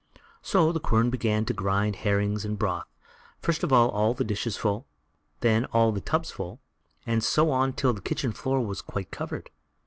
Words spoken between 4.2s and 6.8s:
dishes full, then all the tubs full,